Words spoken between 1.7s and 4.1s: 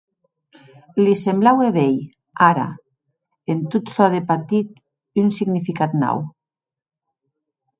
veir, ara, en tot çò